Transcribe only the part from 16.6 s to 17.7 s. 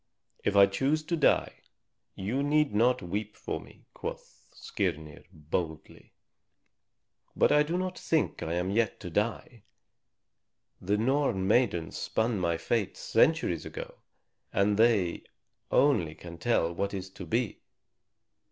what is to be."